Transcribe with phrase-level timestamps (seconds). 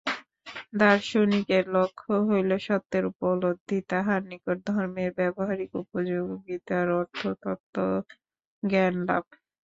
[0.79, 9.23] দার্শনিকের লক্ষ্য হইল সত্যের উপলব্ধি, তাঁহার নিকট ধর্মের ব্যবহারিক উপযোগিতার অর্থ তত্ত্বজ্ঞানলাভ।